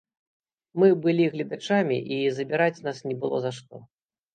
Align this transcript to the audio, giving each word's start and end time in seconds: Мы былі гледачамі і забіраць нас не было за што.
Мы 0.83 0.87
былі 1.03 1.29
гледачамі 1.37 2.01
і 2.19 2.21
забіраць 2.41 2.75
нас 2.91 3.07
не 3.13 3.23
было 3.25 3.37
за 3.49 3.59
што. 3.61 3.75